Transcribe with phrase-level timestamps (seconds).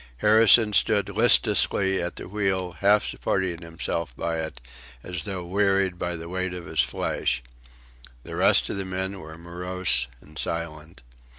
[0.17, 4.59] Harrison stood listlessly at the wheel, half supporting himself by it,
[5.03, 7.43] as though wearied by the weight of his flesh.
[8.23, 11.03] The rest of the men were morose and silent.